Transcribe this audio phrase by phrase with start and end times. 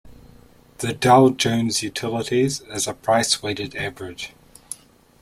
[0.79, 4.31] The Dow Jones Utilities is a price-weighted average.